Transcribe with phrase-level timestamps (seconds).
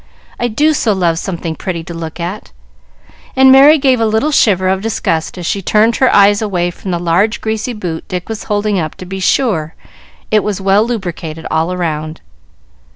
[0.39, 2.51] I do so love something pretty to look at!"
[3.35, 6.89] and Merry gave a little shiver of disgust as she turned her eyes away from
[6.89, 9.75] the large greasy boot Dick was holding up to be sure
[10.31, 12.19] it was well lubricated all round.